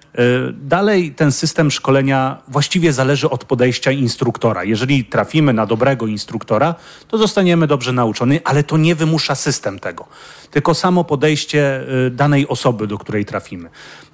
Dalej 0.54 1.12
ten 1.12 1.32
system 1.32 1.72
szkolenia 1.72 2.38
właściwie 2.48 2.94
zależy 2.94 3.30
od 3.30 3.46
podejścia 3.46 3.92
instruktora. 3.92 4.64
Jeżeli 4.64 5.06
trafimy 5.06 5.54
na 5.54 5.66
dobrego 5.66 6.08
instruktora, 6.08 6.76
to 7.08 7.18
zostaniemy 7.18 7.68
dobrze 7.68 7.94
nauczony, 7.94 8.40
ale 8.44 8.64
to 8.64 8.78
nie 8.78 8.96
wymusza 8.96 9.36
system 9.36 9.80
tego, 9.80 10.08
tylko 10.52 10.74
samo 10.74 11.04
podejście 11.04 11.84
e, 12.06 12.10
danej 12.10 12.48
osoby, 12.48 12.88
do 12.88 12.98
której 12.98 13.26
trafimy. 13.26 13.70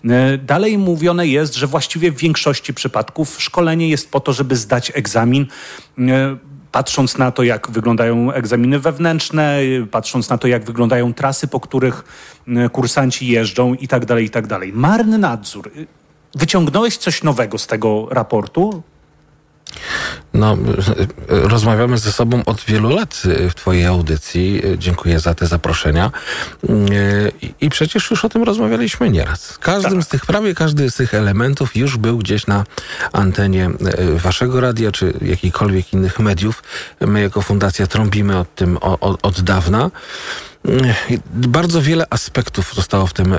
E, 0.06 0.38
dalej 0.38 0.78
mówione 0.78 1.28
jest, 1.28 1.56
że 1.56 1.68
właściwie 1.68 2.12
w 2.12 2.18
większości 2.18 2.74
przypadków 2.74 3.42
szkolenie 3.42 3.90
jest 3.90 4.12
po 4.12 4.20
to, 4.20 4.34
żeby 4.34 4.56
zdać 4.56 4.92
egzamin 4.96 5.48
patrząc 6.76 7.18
na 7.18 7.32
to, 7.32 7.44
jak 7.44 7.72
wyglądają 7.72 8.32
egzaminy 8.32 8.80
wewnętrzne, 8.80 9.60
patrząc 9.92 10.30
na 10.30 10.38
to, 10.38 10.48
jak 10.48 10.66
wyglądają 10.66 11.14
trasy, 11.14 11.48
po 11.48 11.60
których 11.60 12.04
kursanci 12.72 13.28
jeżdżą 13.28 13.74
i 13.74 13.88
tak 13.88 14.06
dalej, 14.06 14.26
i 14.26 14.30
tak 14.30 14.48
dalej. 14.48 14.74
Marny 14.74 15.18
nadzór. 15.18 15.72
Wyciągnąłeś 16.36 16.98
coś 16.98 17.24
nowego 17.24 17.58
z 17.58 17.68
tego 17.68 18.08
raportu? 18.12 18.84
No, 20.34 20.58
rozmawiamy 21.28 21.98
ze 21.98 22.12
sobą 22.12 22.46
od 22.46 22.62
wielu 22.62 22.90
lat 22.90 23.22
w 23.50 23.54
Twojej 23.56 23.86
audycji. 23.86 24.62
Dziękuję 24.78 25.20
za 25.20 25.36
te 25.36 25.48
zaproszenia. 25.48 26.12
I 27.62 27.70
przecież 27.70 28.12
już 28.12 28.26
o 28.26 28.30
tym 28.30 28.44
rozmawialiśmy 28.44 29.10
nieraz. 29.10 29.58
Każdym 29.58 30.00
tak. 30.00 30.04
z 30.04 30.08
tych, 30.08 30.26
prawie 30.26 30.56
każdy 30.56 30.92
z 30.92 30.96
tych 30.96 31.14
elementów 31.14 31.76
już 31.76 31.98
był 31.98 32.18
gdzieś 32.18 32.48
na 32.48 32.64
antenie 33.12 33.70
Waszego 34.16 34.62
radia, 34.62 34.92
czy 34.92 35.14
jakichkolwiek 35.22 35.94
innych 35.94 36.20
mediów. 36.20 36.64
My 37.02 37.22
jako 37.22 37.42
fundacja 37.42 37.88
trąbimy 37.88 38.38
od 38.40 38.56
tym 38.56 38.78
od, 38.78 39.20
od 39.26 39.42
dawna. 39.42 39.92
Bardzo 41.34 41.82
wiele 41.82 42.06
aspektów 42.10 42.74
zostało 42.74 43.08
w 43.08 43.14
tym 43.14 43.38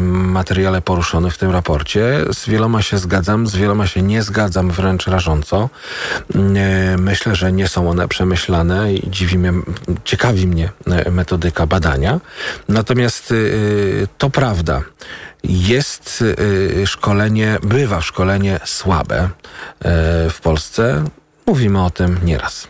materiale 0.00 0.82
poruszonych, 0.82 1.34
w 1.34 1.38
tym 1.38 1.50
raporcie. 1.50 2.20
Z 2.32 2.48
wieloma 2.48 2.82
się 2.82 2.98
zgadzam, 2.98 3.46
z 3.46 3.56
wieloma 3.56 3.86
się 3.86 4.02
nie 4.02 4.22
zgadzam 4.22 4.70
wręcz 4.70 5.06
rażąco. 5.06 5.68
Myślę, 6.98 7.34
że 7.34 7.52
nie 7.52 7.68
są 7.68 7.90
one 7.90 8.08
przemyślane 8.08 8.94
i 8.94 9.10
dziwi 9.10 9.38
mnie, 9.38 9.52
ciekawi 10.04 10.46
mnie 10.46 10.70
e, 10.86 11.10
metodyka 11.10 11.66
badania. 11.66 12.20
Natomiast 12.68 13.30
y, 13.30 14.08
to 14.18 14.30
prawda. 14.30 14.82
Jest 15.44 16.24
y, 16.38 16.86
szkolenie, 16.86 17.58
bywa 17.62 18.00
szkolenie 18.00 18.60
słabe 18.64 19.18
e, 19.18 19.28
w 20.30 20.40
Polsce. 20.42 21.04
Mówimy 21.46 21.84
o 21.84 21.90
tym 21.90 22.18
nieraz. 22.24 22.68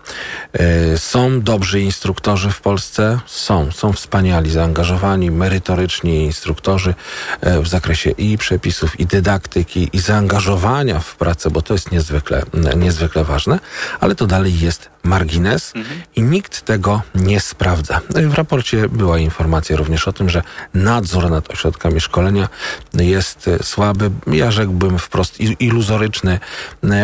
E, 0.54 0.98
są 0.98 1.40
dobrzy 1.40 1.80
instruktorzy 1.80 2.50
w 2.50 2.60
Polsce? 2.60 3.20
Są. 3.26 3.72
Są 3.72 3.92
wspaniali, 3.92 4.50
zaangażowani, 4.50 5.30
merytoryczni 5.30 6.24
instruktorzy 6.24 6.94
e, 7.40 7.60
w 7.60 7.68
zakresie 7.68 8.10
i 8.10 8.38
przepisów, 8.38 9.00
i 9.00 9.06
dydaktyki, 9.06 9.90
i 9.92 9.98
zaangażowania 9.98 11.00
w 11.00 11.16
pracę, 11.16 11.50
bo 11.50 11.62
to 11.62 11.74
jest 11.74 11.92
niezwykle, 11.92 12.42
niezwykle 12.76 13.24
ważne, 13.24 13.58
ale 14.00 14.14
to 14.14 14.26
dalej 14.26 14.60
jest 14.60 14.90
margines 15.04 15.72
mhm. 15.76 16.00
i 16.16 16.22
nikt 16.22 16.62
tego 16.62 17.02
nie 17.14 17.40
sprawdza. 17.40 18.00
No 18.14 18.30
w 18.30 18.34
raporcie 18.34 18.88
była 18.88 19.18
informacja 19.18 19.76
również 19.76 20.08
o 20.08 20.12
tym, 20.12 20.30
że 20.30 20.42
nadzór 20.74 21.30
nad 21.30 21.50
ośrodkami 21.50 22.00
szkolenia 22.00 22.48
jest 22.94 23.48
e, 23.48 23.62
słaby, 23.62 24.10
ja 24.26 24.50
rzekłbym 24.50 24.98
wprost 24.98 25.40
iluzoryczny, 25.40 26.38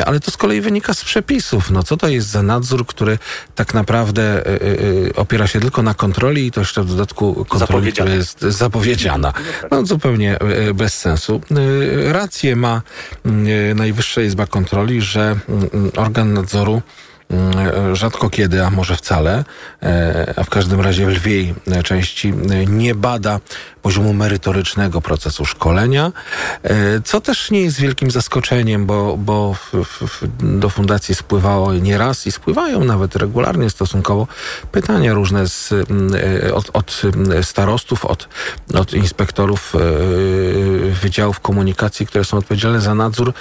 ale 0.06 0.20
to 0.20 0.30
z 0.30 0.36
kolei 0.36 0.60
wynika 0.60 0.94
z 0.94 1.04
przepisów. 1.04 1.70
No 1.70 1.82
co 1.82 1.96
to 1.96 2.08
jest 2.08 2.28
za 2.28 2.42
nadzór, 2.42 2.86
który 2.86 3.18
tak 3.54 3.74
naprawdę 3.74 4.46
y, 4.46 4.62
y, 4.62 5.12
opiera 5.16 5.46
się 5.46 5.60
tylko 5.60 5.82
na 5.82 5.94
kontroli 5.94 6.46
i 6.46 6.50
to 6.50 6.60
jeszcze 6.60 6.82
w 6.82 6.86
dodatku 6.86 7.44
kontroli, 7.48 7.92
która 7.92 8.14
jest 8.14 8.40
zapowiedziana. 8.40 9.32
No 9.70 9.86
zupełnie 9.86 10.38
bez 10.74 10.98
sensu. 10.98 11.40
Rację 12.04 12.56
ma 12.56 12.82
Najwyższa 13.74 14.22
Izba 14.22 14.46
Kontroli, 14.46 15.00
że 15.00 15.36
organ 15.96 16.32
nadzoru 16.32 16.82
rzadko 17.92 18.30
kiedy, 18.30 18.64
a 18.64 18.70
może 18.70 18.96
wcale, 18.96 19.44
e, 19.82 20.34
a 20.36 20.44
w 20.44 20.50
każdym 20.50 20.80
razie 20.80 21.06
w 21.06 21.08
lwiej 21.08 21.54
części 21.84 22.32
nie 22.66 22.94
bada 22.94 23.40
poziomu 23.82 24.12
merytorycznego 24.12 25.00
procesu 25.00 25.44
szkolenia, 25.44 26.12
e, 26.62 27.00
co 27.04 27.20
też 27.20 27.50
nie 27.50 27.62
jest 27.62 27.80
wielkim 27.80 28.10
zaskoczeniem, 28.10 28.86
bo, 28.86 29.16
bo 29.16 29.54
w, 29.54 29.84
w, 29.84 30.28
do 30.60 30.70
fundacji 30.70 31.14
spływało 31.14 31.74
nieraz 31.74 32.26
i 32.26 32.32
spływają 32.32 32.84
nawet 32.84 33.16
regularnie 33.16 33.70
stosunkowo 33.70 34.26
pytania 34.72 35.14
różne 35.14 35.48
z, 35.48 35.72
e, 35.72 36.54
od, 36.54 36.70
od 36.72 37.02
starostów, 37.42 38.04
od, 38.04 38.28
od 38.74 38.94
inspektorów 38.94 39.72
wydziałów 41.02 41.40
komunikacji, 41.40 42.06
które 42.06 42.24
są 42.24 42.38
odpowiedzialne 42.38 42.80
za 42.80 42.94
nadzór, 42.94 43.32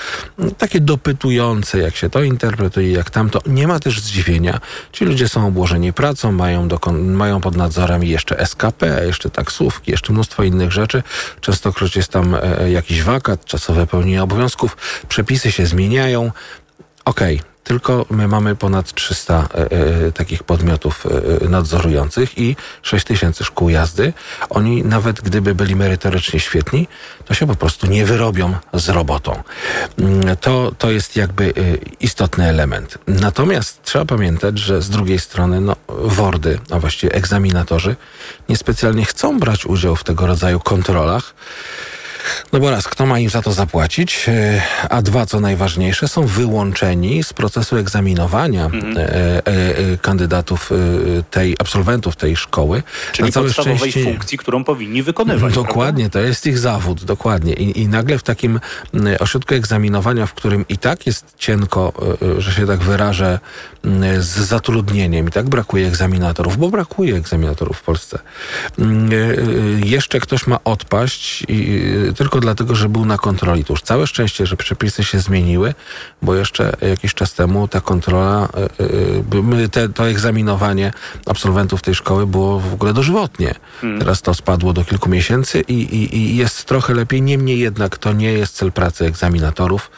takie 0.58 0.79
dopytujące, 0.79 1.79
jak 1.79 1.96
się 1.96 2.10
to 2.10 2.24
interpretuje, 2.24 2.91
jak 2.91 3.10
tamto. 3.10 3.41
Nie 3.46 3.67
ma 3.67 3.79
też 3.79 4.01
zdziwienia. 4.01 4.60
Ci 4.91 5.05
ludzie 5.05 5.27
są 5.27 5.48
obłożeni 5.48 5.93
pracą, 5.93 6.31
mają, 6.31 6.67
mają 6.93 7.41
pod 7.41 7.55
nadzorem 7.55 8.03
jeszcze 8.03 8.39
SKP, 8.46 9.05
jeszcze 9.05 9.29
taksówki, 9.29 9.91
jeszcze 9.91 10.13
mnóstwo 10.13 10.28
innych 10.43 10.71
rzeczy. 10.71 11.03
Częstokroć 11.41 11.95
jest 11.95 12.12
tam 12.12 12.36
e, 12.36 12.62
e, 12.62 12.71
jakiś 12.71 13.03
wakat, 13.03 13.45
czasowe 13.45 13.88
pełnienie 13.88 14.24
obowiązków, 14.24 14.77
przepisy 15.09 15.51
się 15.51 15.65
zmieniają. 15.65 16.31
Okej, 17.05 17.36
okay 17.36 17.50
tylko 17.69 18.05
my 18.09 18.27
mamy 18.27 18.55
ponad 18.55 18.93
300 18.93 19.35
e, 19.53 19.71
e, 19.71 20.11
takich 20.11 20.43
podmiotów 20.43 21.05
e, 21.05 21.49
nadzorujących 21.49 22.38
i 22.38 22.55
6 22.81 23.05
tysięcy 23.05 23.43
szkół 23.43 23.69
jazdy. 23.69 24.13
Oni 24.49 24.83
nawet 24.83 25.21
gdyby 25.21 25.55
byli 25.55 25.75
merytorycznie 25.75 26.39
świetni, 26.39 26.88
to 27.25 27.33
się 27.33 27.47
po 27.47 27.55
prostu 27.55 27.88
nie 27.88 28.05
wyrobią 28.05 28.55
z 28.73 28.89
robotą. 28.89 29.43
Mm, 29.99 30.38
to, 30.38 30.71
to 30.77 30.91
jest 30.91 31.15
jakby 31.15 31.53
istotny 31.99 32.49
element. 32.49 32.97
Natomiast 33.07 33.83
trzeba 33.83 34.05
pamiętać, 34.05 34.59
że 34.59 34.81
z 34.81 34.89
drugiej 34.89 35.19
strony 35.19 35.61
no, 35.61 35.75
WORDy, 35.88 36.59
a 36.71 36.79
właściwie 36.79 37.13
egzaminatorzy, 37.13 37.95
niespecjalnie 38.49 39.05
chcą 39.05 39.39
brać 39.39 39.65
udział 39.65 39.95
w 39.95 40.03
tego 40.03 40.27
rodzaju 40.27 40.59
kontrolach. 40.59 41.33
No 42.53 42.59
bo 42.59 42.71
raz, 42.71 42.88
kto 42.88 43.05
ma 43.05 43.19
im 43.19 43.29
za 43.29 43.41
to 43.41 43.53
zapłacić? 43.53 44.25
E, 44.29 44.61
a 44.89 45.01
dwa, 45.01 45.25
co 45.25 45.39
najważniejsze, 45.39 46.07
są 46.07 46.25
wyłączeni 46.25 47.23
z 47.23 47.33
procesu 47.33 47.77
egzaminowania 47.77 48.65
mhm. 48.65 48.97
e, 48.97 49.01
e, 49.45 49.97
kandydatów 50.01 50.71
tej, 51.31 51.55
absolwentów 51.59 52.15
tej 52.15 52.35
szkoły. 52.35 52.83
Czyli 53.11 53.25
na 53.25 53.31
całe 53.31 53.45
podstawowej 53.45 53.77
szczęście... 53.77 54.03
funkcji, 54.03 54.38
którą 54.38 54.63
powinni 54.63 55.03
wykonywać. 55.03 55.53
Dokładnie, 55.53 56.03
prawda? 56.03 56.19
to 56.19 56.25
jest 56.25 56.47
ich 56.47 56.57
zawód, 56.57 57.03
dokładnie. 57.03 57.53
I, 57.53 57.81
I 57.81 57.88
nagle 57.88 58.17
w 58.17 58.23
takim 58.23 58.59
ośrodku 59.19 59.53
egzaminowania, 59.53 60.25
w 60.25 60.33
którym 60.33 60.65
i 60.69 60.77
tak 60.77 61.07
jest 61.07 61.33
cienko, 61.38 61.93
że 62.38 62.51
się 62.53 62.67
tak 62.67 62.79
wyrażę, 62.79 63.39
z 64.19 64.38
zatrudnieniem 64.38 65.27
i 65.27 65.31
tak 65.31 65.49
brakuje 65.49 65.88
egzaminatorów, 65.88 66.57
bo 66.57 66.69
brakuje 66.69 67.15
egzaminatorów 67.15 67.77
w 67.77 67.81
Polsce. 67.81 68.19
Jeszcze 69.85 70.19
ktoś 70.19 70.47
ma 70.47 70.59
odpaść 70.63 71.43
i 71.47 71.93
tylko 72.13 72.39
dlatego, 72.39 72.75
że 72.75 72.89
był 72.89 73.05
na 73.05 73.17
kontroli. 73.17 73.65
To 73.65 73.73
już 73.73 73.81
całe 73.81 74.07
szczęście, 74.07 74.45
że 74.45 74.57
przepisy 74.57 75.03
się 75.03 75.19
zmieniły, 75.19 75.73
bo 76.21 76.35
jeszcze 76.35 76.73
jakiś 76.81 77.13
czas 77.13 77.33
temu 77.33 77.67
ta 77.67 77.81
kontrola, 77.81 78.49
e, 78.53 79.63
e, 79.63 79.69
te, 79.69 79.89
to 79.89 80.09
egzaminowanie 80.09 80.91
absolwentów 81.25 81.81
tej 81.81 81.95
szkoły 81.95 82.27
było 82.27 82.59
w 82.59 82.73
ogóle 82.73 82.93
dożywotnie. 82.93 83.55
Hmm. 83.81 83.99
Teraz 83.99 84.21
to 84.21 84.33
spadło 84.33 84.73
do 84.73 84.83
kilku 84.83 85.09
miesięcy 85.09 85.61
i, 85.67 85.73
i, 85.73 86.17
i 86.17 86.37
jest 86.37 86.65
trochę 86.65 86.93
lepiej. 86.93 87.21
Niemniej 87.21 87.59
jednak 87.59 87.97
to 87.97 88.13
nie 88.13 88.33
jest 88.33 88.55
cel 88.55 88.71
pracy 88.71 89.05
egzaminatorów. 89.05 89.91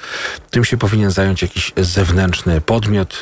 Tym 0.49 0.65
się 0.65 0.77
powinien 0.77 1.11
zająć 1.11 1.41
jakiś 1.41 1.71
zewnętrzny 1.77 2.61
podmiot. 2.61 3.21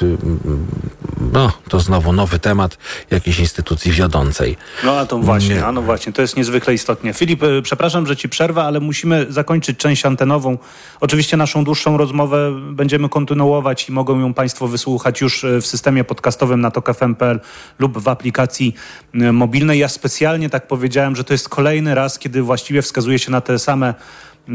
No, 1.33 1.51
to 1.69 1.79
znowu 1.79 2.13
nowy 2.13 2.39
temat 2.39 2.77
jakiejś 3.11 3.39
instytucji 3.39 3.91
wiodącej. 3.91 4.57
No 4.83 4.97
a 4.97 5.05
to 5.05 5.19
właśnie, 5.19 5.65
a 5.65 5.71
no 5.71 5.81
właśnie, 5.81 6.13
to 6.13 6.21
jest 6.21 6.37
niezwykle 6.37 6.73
istotnie. 6.73 7.13
Filip, 7.13 7.43
e, 7.43 7.61
przepraszam, 7.61 8.07
że 8.07 8.15
ci 8.15 8.29
przerwę, 8.29 8.63
ale 8.63 8.78
musimy 8.81 9.25
zakończyć 9.29 9.77
część 9.77 10.05
antenową. 10.05 10.57
Oczywiście 10.99 11.37
naszą 11.37 11.63
dłuższą 11.63 11.97
rozmowę 11.97 12.51
będziemy 12.71 13.09
kontynuować 13.09 13.89
i 13.89 13.91
mogą 13.91 14.19
ją 14.19 14.33
Państwo 14.33 14.67
wysłuchać 14.67 15.21
już 15.21 15.43
e, 15.43 15.61
w 15.61 15.67
systemie 15.67 16.03
podcastowym 16.03 16.61
na 16.61 16.71
tok.fm.pl 16.71 17.39
lub 17.79 17.97
w 17.97 18.07
aplikacji 18.07 18.75
e, 19.13 19.31
mobilnej. 19.31 19.79
Ja 19.79 19.87
specjalnie 19.87 20.49
tak 20.49 20.67
powiedziałem, 20.67 21.15
że 21.15 21.23
to 21.23 21.33
jest 21.33 21.49
kolejny 21.49 21.95
raz, 21.95 22.19
kiedy 22.19 22.41
właściwie 22.41 22.81
wskazuje 22.81 23.19
się 23.19 23.31
na 23.31 23.41
te 23.41 23.59
same 23.59 23.93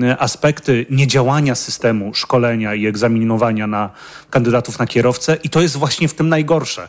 e, 0.02 0.18
aspekty 0.18 0.86
niedziałania 0.90 1.54
systemu 1.54 2.14
szkolenia 2.14 2.74
i 2.74 2.86
egzaminowania 2.86 3.66
na 3.66 3.90
kandydatów 4.30 4.78
na 4.78 4.86
kierowcę 4.86 5.36
i 5.44 5.50
to 5.50 5.60
jest 5.60 5.76
właśnie 5.76 6.08
w 6.08 6.14
tym 6.14 6.28
najgorsze 6.28 6.88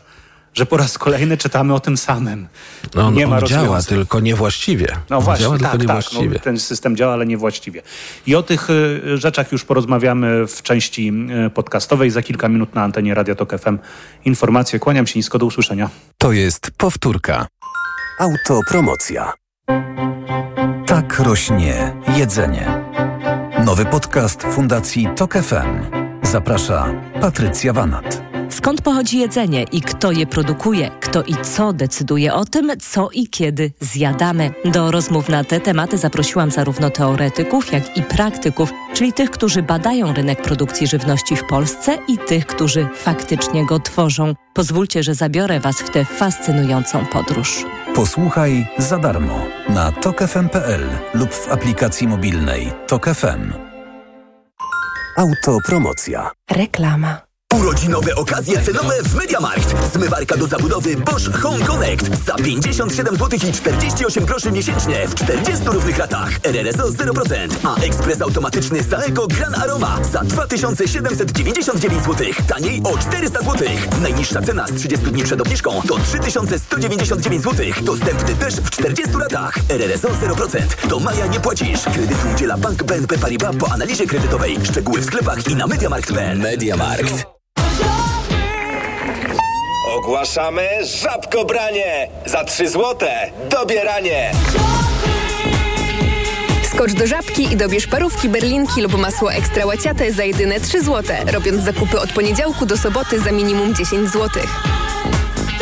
że 0.56 0.66
po 0.66 0.76
raz 0.76 0.98
kolejny 0.98 1.36
czytamy 1.36 1.74
o 1.74 1.80
tym 1.80 1.96
samym. 1.96 2.48
No, 2.94 3.10
nie 3.10 3.24
on, 3.24 3.30
ma 3.30 3.38
on 3.38 3.46
działa, 3.46 3.82
tylko 3.82 4.20
niewłaściwie. 4.20 4.86
No 5.10 5.16
on 5.16 5.24
właśnie, 5.24 5.42
działa, 5.44 5.58
tak, 5.58 5.70
tylko 5.70 5.82
niewłaściwie. 5.82 6.28
Tak, 6.28 6.38
no, 6.38 6.44
ten 6.44 6.60
system 6.60 6.96
działa, 6.96 7.12
ale 7.12 7.26
niewłaściwie. 7.26 7.82
I 8.26 8.34
o 8.34 8.42
tych 8.42 8.70
y, 8.70 9.18
rzeczach 9.18 9.52
już 9.52 9.64
porozmawiamy 9.64 10.46
w 10.46 10.62
części 10.62 11.12
y, 11.46 11.50
podcastowej 11.50 12.10
za 12.10 12.22
kilka 12.22 12.48
minut 12.48 12.74
na 12.74 12.82
antenie 12.82 13.14
Radio 13.14 13.34
Tok 13.34 13.58
FM. 13.58 13.78
Informacje, 14.24 14.78
kłaniam 14.78 15.06
się 15.06 15.18
nisko, 15.18 15.38
do 15.38 15.46
usłyszenia. 15.46 15.90
To 16.18 16.32
jest 16.32 16.70
powtórka. 16.76 17.46
Autopromocja. 18.18 19.32
Tak 20.86 21.20
rośnie 21.20 21.96
jedzenie. 22.16 22.84
Nowy 23.64 23.84
podcast 23.84 24.42
Fundacji 24.42 25.08
Tok 25.16 25.34
FM. 25.34 25.96
Zaprasza 26.22 26.94
Patrycja 27.20 27.72
Wanat. 27.72 28.35
Skąd 28.56 28.82
pochodzi 28.82 29.18
jedzenie 29.18 29.62
i 29.72 29.80
kto 29.80 30.12
je 30.12 30.26
produkuje? 30.26 30.90
Kto 31.00 31.22
i 31.22 31.34
co 31.42 31.72
decyduje 31.72 32.34
o 32.34 32.44
tym, 32.44 32.72
co 32.80 33.08
i 33.12 33.28
kiedy 33.28 33.72
zjadamy? 33.80 34.50
Do 34.64 34.90
rozmów 34.90 35.28
na 35.28 35.44
te 35.44 35.60
tematy 35.60 35.98
zaprosiłam 35.98 36.50
zarówno 36.50 36.90
teoretyków, 36.90 37.72
jak 37.72 37.96
i 37.96 38.02
praktyków, 38.02 38.70
czyli 38.94 39.12
tych, 39.12 39.30
którzy 39.30 39.62
badają 39.62 40.12
rynek 40.12 40.42
produkcji 40.42 40.86
żywności 40.86 41.36
w 41.36 41.46
Polsce 41.46 41.98
i 42.08 42.18
tych, 42.18 42.46
którzy 42.46 42.88
faktycznie 42.94 43.66
go 43.66 43.80
tworzą. 43.80 44.34
Pozwólcie, 44.54 45.02
że 45.02 45.14
zabiorę 45.14 45.60
Was 45.60 45.76
w 45.76 45.90
tę 45.90 46.04
fascynującą 46.04 47.06
podróż. 47.06 47.64
Posłuchaj 47.94 48.68
za 48.78 48.98
darmo 48.98 49.38
na 49.68 49.92
tokefm.pl 49.92 50.88
lub 51.14 51.34
w 51.34 51.52
aplikacji 51.52 52.08
mobilnej 52.08 52.72
Tok 52.86 53.06
FM. 53.06 53.52
Autopromocja. 55.16 56.30
Reklama. 56.50 57.25
Urodzinowe 57.54 58.14
okazje 58.14 58.62
cenowe 58.62 59.02
w 59.02 59.14
Mediamarkt. 59.14 59.92
Zmywarka 59.94 60.36
do 60.36 60.46
zabudowy 60.46 60.96
Bosch 60.96 61.40
Home 61.42 61.66
Connect 61.66 62.24
za 62.26 62.34
57 62.34 63.16
zł 63.16 63.38
i 63.48 63.52
48 63.52 64.24
groszy 64.24 64.52
miesięcznie 64.52 65.08
w 65.08 65.14
40 65.14 65.64
równych 65.66 65.98
ratach. 65.98 66.30
RRSO 66.42 66.88
0%, 66.88 67.48
a 67.64 67.76
ekspres 67.76 68.22
automatyczny 68.22 68.82
Saeco 68.82 69.26
Gran 69.26 69.54
Aroma 69.54 69.98
za 70.12 70.24
2799 70.24 72.04
zł. 72.04 72.26
Taniej 72.48 72.82
o 72.84 72.98
400 72.98 73.40
zł. 73.40 73.68
Najniższa 74.02 74.42
cena 74.42 74.66
z 74.66 74.74
30 74.74 75.06
dni 75.06 75.22
przed 75.22 75.40
obniżką 75.40 75.82
to 75.88 75.98
3199 75.98 77.44
zł. 77.44 77.66
Dostępny 77.82 78.34
też 78.36 78.54
w 78.54 78.70
40 78.70 79.16
ratach. 79.20 79.54
RRSO 79.68 80.08
0%. 80.08 80.88
Do 80.88 81.00
maja 81.00 81.26
nie 81.26 81.40
płacisz. 81.40 81.82
Kredytu 81.82 82.28
udziela 82.34 82.56
Bank 82.56 82.82
BNP 82.82 83.18
Paribas 83.18 83.56
po 83.56 83.72
analizie 83.72 84.06
kredytowej. 84.06 84.58
Szczegóły 84.64 85.00
w 85.00 85.04
sklepach 85.04 85.48
i 85.48 85.56
na 85.56 85.66
mediamarkt.pl. 85.66 86.38
Mediamarkt. 86.38 87.36
Ogłaszamy 90.06 90.68
żabkobranie! 90.82 92.08
Za 92.26 92.44
3 92.44 92.68
złote 92.68 93.30
dobieranie! 93.50 94.32
Skocz 96.72 96.92
do 96.92 97.06
żabki 97.06 97.52
i 97.52 97.56
dobierz 97.56 97.86
parówki, 97.86 98.28
berlinki 98.28 98.82
lub 98.82 98.98
masło 98.98 99.32
ekstra 99.32 99.66
łaciate 99.66 100.12
za 100.12 100.24
jedyne 100.24 100.60
3 100.60 100.82
złote, 100.82 101.24
robiąc 101.32 101.62
zakupy 101.62 102.00
od 102.00 102.12
poniedziałku 102.12 102.66
do 102.66 102.76
soboty 102.76 103.20
za 103.20 103.32
minimum 103.32 103.74
10 103.74 104.10
złotych. 104.10 104.50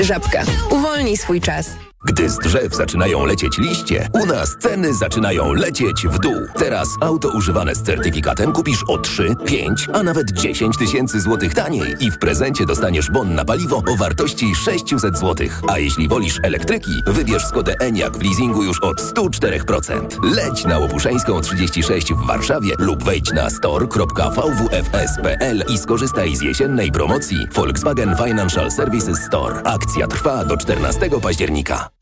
Żabka. 0.00 0.42
Uwolnij 0.70 1.16
swój 1.16 1.40
czas. 1.40 1.66
Gdy 2.04 2.30
z 2.30 2.38
drzew 2.38 2.74
zaczynają 2.74 3.26
lecieć 3.26 3.58
liście, 3.58 4.08
u 4.12 4.26
nas 4.26 4.56
ceny 4.58 4.94
zaczynają 4.94 5.52
lecieć 5.52 6.06
w 6.06 6.18
dół. 6.18 6.46
Teraz 6.58 6.88
auto 7.00 7.28
używane 7.28 7.74
z 7.74 7.82
certyfikatem 7.82 8.52
kupisz 8.52 8.84
o 8.88 8.98
3, 8.98 9.34
5, 9.46 9.88
a 9.92 10.02
nawet 10.02 10.32
10 10.32 10.78
tysięcy 10.78 11.20
złotych 11.20 11.54
taniej 11.54 11.96
i 12.00 12.10
w 12.10 12.18
prezencie 12.18 12.66
dostaniesz 12.66 13.10
bon 13.10 13.34
na 13.34 13.44
paliwo 13.44 13.76
o 13.76 13.96
wartości 13.96 14.54
600 14.54 15.18
złotych. 15.18 15.60
A 15.68 15.78
jeśli 15.78 16.08
wolisz 16.08 16.40
elektryki, 16.42 16.90
wybierz 17.06 17.46
Skodę 17.46 17.74
Enyaq 17.80 18.18
w 18.18 18.22
leasingu 18.22 18.62
już 18.62 18.82
od 18.82 19.00
104%. 19.00 20.34
Leć 20.34 20.64
na 20.64 20.78
Łopuszeńską 20.78 21.40
36 21.40 22.12
w 22.12 22.26
Warszawie 22.26 22.74
lub 22.78 23.04
wejdź 23.04 23.32
na 23.32 23.50
store.vwfs.pl 23.50 25.64
i 25.68 25.78
skorzystaj 25.78 26.36
z 26.36 26.42
jesiennej 26.42 26.92
promocji 26.92 27.46
Volkswagen 27.52 28.16
Financial 28.16 28.70
Services 28.70 29.18
Store. 29.18 29.62
Akcja 29.62 30.06
trwa 30.06 30.44
do 30.44 30.56
14 30.56 31.10
października. 31.22 31.93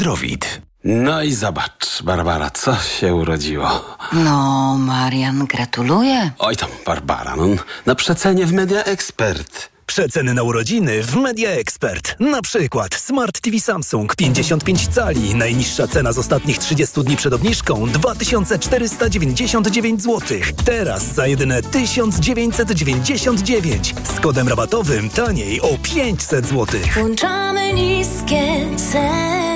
Zdrowit. 0.00 0.60
No 0.84 1.22
i 1.22 1.32
zobacz, 1.34 2.02
Barbara, 2.02 2.50
co 2.50 2.76
się 2.76 3.14
urodziło. 3.14 3.84
No, 4.12 4.76
Marian, 4.78 5.46
gratuluję. 5.46 6.30
Oj 6.38 6.56
tam, 6.56 6.68
Barbara, 6.86 7.36
no, 7.36 7.44
na 7.86 7.94
przecenie 7.94 8.46
w 8.46 8.52
Media 8.52 8.84
Expert. 8.84 9.70
Przeceny 9.86 10.34
na 10.34 10.42
urodziny 10.42 11.02
w 11.02 11.16
Media 11.16 11.50
Expert. 11.50 12.16
Na 12.20 12.42
przykład 12.42 12.94
Smart 12.94 13.40
TV 13.40 13.60
Samsung 13.60 14.16
55 14.16 14.88
cali. 14.88 15.34
Najniższa 15.34 15.88
cena 15.88 16.12
z 16.12 16.18
ostatnich 16.18 16.58
30 16.58 17.04
dni 17.04 17.16
przed 17.16 17.32
obniżką 17.32 17.88
2499 17.88 20.02
zł. 20.02 20.38
Teraz 20.64 21.14
za 21.14 21.26
jedyne 21.26 21.62
1999. 21.62 23.94
Z 24.16 24.20
kodem 24.20 24.48
rabatowym 24.48 25.10
taniej 25.10 25.60
o 25.60 25.68
500 25.82 26.46
zł. 26.46 26.80
Włączamy 26.94 27.72
niskie 27.72 28.66
ceny. 28.92 29.49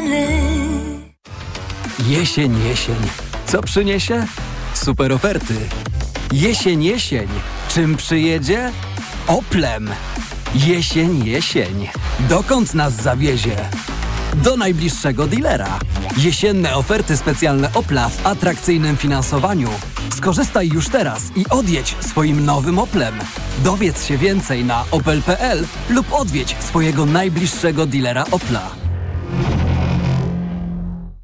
Jesień, 2.08 2.58
jesień. 2.68 2.96
Co 3.46 3.62
przyniesie? 3.62 4.26
Super 4.74 5.12
oferty. 5.12 5.54
Jesień, 6.32 6.84
jesień. 6.84 7.28
Czym 7.68 7.96
przyjedzie? 7.96 8.72
Oplem. 9.26 9.90
Jesień, 10.54 11.26
jesień. 11.26 11.88
Dokąd 12.28 12.74
nas 12.74 12.92
zawiezie? 12.92 13.56
Do 14.34 14.56
najbliższego 14.56 15.26
dealera. 15.26 15.78
Jesienne 16.16 16.76
oferty 16.76 17.16
specjalne 17.16 17.72
Opla 17.74 18.08
w 18.08 18.26
atrakcyjnym 18.26 18.96
finansowaniu. 18.96 19.68
Skorzystaj 20.16 20.68
już 20.68 20.88
teraz 20.88 21.22
i 21.36 21.44
odjedź 21.50 21.96
swoim 22.00 22.44
nowym 22.44 22.78
Oplem. 22.78 23.14
Dowiedz 23.64 24.04
się 24.04 24.18
więcej 24.18 24.64
na 24.64 24.84
opel.pl 24.90 25.66
lub 25.90 26.12
odwiedź 26.12 26.56
swojego 26.60 27.06
najbliższego 27.06 27.86
dealera 27.86 28.24
Opla. 28.30 28.83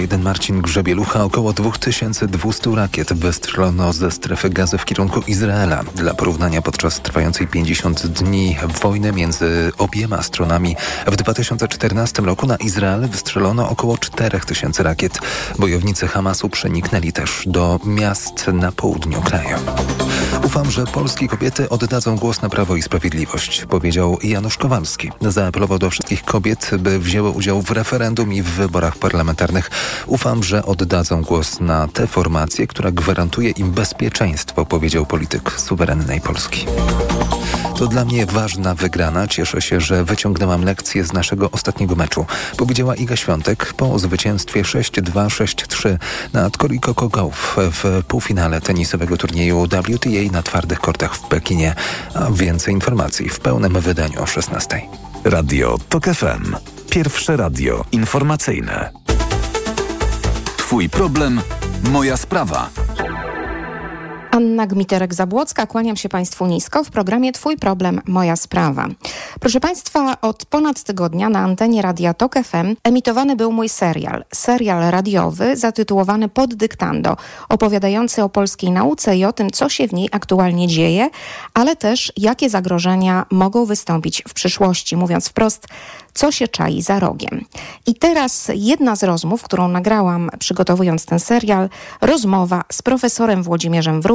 Jeden 0.00 0.22
Marcin 0.22 0.62
Grzebielucha. 0.62 1.24
Około 1.24 1.52
2200 1.52 2.70
rakiet 2.74 3.12
wystrzelono 3.12 3.92
ze 3.92 4.10
strefy 4.10 4.50
gazy 4.50 4.78
w 4.78 4.84
kierunku 4.84 5.20
Izraela. 5.26 5.84
Dla 5.94 6.14
porównania 6.14 6.62
podczas 6.62 7.00
trwającej 7.00 7.46
50 7.46 8.06
dni 8.06 8.56
wojny 8.82 9.12
między 9.12 9.72
obiema 9.78 10.22
stronami 10.22 10.76
w 11.06 11.16
2014 11.16 12.22
roku 12.22 12.46
na 12.46 12.56
Izrael 12.56 13.08
wystrzelono 13.08 13.68
około 13.68 13.98
4000 13.98 14.82
rakiet. 14.82 15.18
Bojownicy 15.58 16.08
Hamasu 16.08 16.48
przeniknęli 16.48 17.12
też 17.12 17.42
do 17.46 17.80
miast 17.84 18.46
na 18.46 18.72
południu 18.72 19.22
kraju. 19.22 19.56
Ufam, 20.44 20.70
że 20.70 20.84
polskie 20.84 21.28
kobiety 21.28 21.68
oddadzą 21.68 22.16
głos 22.16 22.42
na 22.42 22.48
Prawo 22.48 22.76
i 22.76 22.82
Sprawiedliwość, 22.82 23.64
powiedział 23.68 24.18
Janusz 24.22 24.56
Kowalski. 24.56 25.10
Zaapelował 25.20 25.78
do 25.78 25.90
wszystkich 25.90 26.24
kobiet, 26.24 26.70
by 26.78 26.98
wzięły 26.98 27.30
udział 27.30 27.62
w 27.62 27.70
referendum 27.70 28.32
i 28.32 28.42
w 28.42 28.50
wyborach 28.50 28.96
parlamentarnych. 28.96 29.29
Ufam, 30.06 30.42
że 30.42 30.64
oddadzą 30.64 31.22
głos 31.22 31.60
na 31.60 31.88
tę 31.88 32.06
formację, 32.06 32.66
która 32.66 32.90
gwarantuje 32.90 33.50
im 33.50 33.70
bezpieczeństwo, 33.70 34.66
powiedział 34.66 35.06
polityk 35.06 35.52
suwerennej 35.60 36.20
Polski. 36.20 36.66
To 37.80 37.86
dla 37.86 38.04
mnie 38.04 38.26
ważna 38.26 38.74
wygrana. 38.74 39.28
Cieszę 39.28 39.62
się, 39.62 39.80
że 39.80 40.04
wyciągnęłam 40.04 40.64
lekcję 40.64 41.04
z 41.04 41.12
naszego 41.12 41.50
ostatniego 41.50 41.94
meczu, 41.94 42.26
powiedziała 42.56 42.94
Iga 42.94 43.16
Świątek 43.16 43.72
po 43.72 43.98
zwycięstwie 43.98 44.62
6-2-6-3 44.62 45.96
nad 46.32 46.56
Koriko 46.56 46.94
Kogow 46.94 47.56
w 47.56 48.04
półfinale 48.08 48.60
tenisowego 48.60 49.16
turnieju 49.16 49.66
WTA 49.66 50.32
na 50.32 50.42
twardych 50.42 50.80
kortach 50.80 51.14
w 51.14 51.20
Pekinie. 51.20 51.74
A 52.14 52.30
więcej 52.30 52.74
informacji 52.74 53.28
w 53.28 53.40
pełnym 53.40 53.80
wydaniu 53.80 54.22
o 54.22 54.26
16. 54.26 54.80
Radio 55.24 55.78
TOK 55.88 56.04
FM. 56.04 56.56
Pierwsze 56.90 57.36
radio 57.36 57.84
informacyjne. 57.92 58.99
Twój 60.70 60.88
problem, 60.88 61.40
moja 61.92 62.16
sprawa. 62.16 62.70
Anna 64.30 64.66
Gmiterek-Zabłocka, 64.66 65.66
kłaniam 65.66 65.96
się 65.96 66.08
Państwu 66.08 66.46
nisko 66.46 66.84
w 66.84 66.90
programie 66.90 67.32
Twój 67.32 67.56
problem, 67.56 68.00
moja 68.06 68.36
sprawa. 68.36 68.88
Proszę 69.40 69.60
Państwa, 69.60 70.20
od 70.20 70.44
ponad 70.44 70.82
tygodnia 70.82 71.28
na 71.28 71.38
antenie 71.38 71.82
Radia 71.82 72.14
Tok 72.14 72.34
FM 72.34 72.76
emitowany 72.84 73.36
był 73.36 73.52
mój 73.52 73.68
serial. 73.68 74.24
Serial 74.34 74.90
radiowy 74.90 75.56
zatytułowany 75.56 76.28
Pod 76.28 76.54
dyktando, 76.54 77.16
opowiadający 77.48 78.22
o 78.22 78.28
polskiej 78.28 78.70
nauce 78.70 79.16
i 79.16 79.24
o 79.24 79.32
tym, 79.32 79.50
co 79.50 79.68
się 79.68 79.88
w 79.88 79.92
niej 79.92 80.08
aktualnie 80.12 80.68
dzieje, 80.68 81.10
ale 81.54 81.76
też 81.76 82.12
jakie 82.16 82.50
zagrożenia 82.50 83.26
mogą 83.30 83.64
wystąpić 83.64 84.22
w 84.28 84.34
przyszłości. 84.34 84.96
Mówiąc 84.96 85.28
wprost, 85.28 85.66
co 86.14 86.32
się 86.32 86.48
czai 86.48 86.82
za 86.82 87.00
rogiem. 87.00 87.44
I 87.86 87.94
teraz 87.94 88.50
jedna 88.54 88.96
z 88.96 89.02
rozmów, 89.02 89.42
którą 89.42 89.68
nagrałam 89.68 90.30
przygotowując 90.38 91.06
ten 91.06 91.20
serial, 91.20 91.68
rozmowa 92.00 92.62
z 92.72 92.82
profesorem 92.82 93.42
Włodzimierzem 93.42 94.02
Wróblem, 94.02 94.08